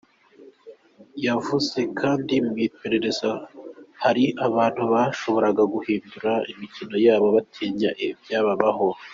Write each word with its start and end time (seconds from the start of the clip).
Yavuze 1.25 1.79
kandi 1.99 2.35
mu 2.47 2.55
iperereza 2.67 3.29
hari 4.03 4.25
abantu 4.47 4.81
bashoboraga 4.93 5.63
guhindura 5.73 6.31
imikono 6.51 6.95
yabo 7.07 7.27
batinya 7.35 7.89
ibyababaho. 8.05 8.87